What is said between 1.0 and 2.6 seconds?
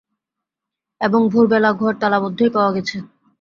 এবং ভোরবেলা ঘর তালাবন্ধই